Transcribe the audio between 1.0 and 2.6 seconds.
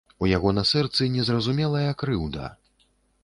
незразумелая крыўда.